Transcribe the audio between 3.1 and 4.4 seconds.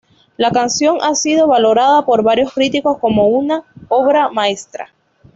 una obra